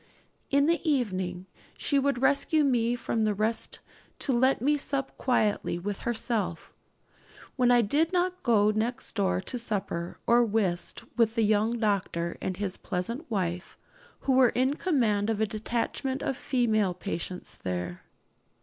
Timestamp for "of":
15.29-15.39, 16.23-16.35